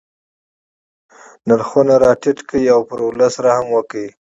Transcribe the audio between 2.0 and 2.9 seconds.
را ټیټ کړي او